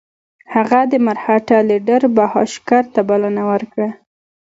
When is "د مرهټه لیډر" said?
0.91-2.01